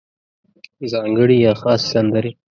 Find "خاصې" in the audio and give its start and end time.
1.61-1.87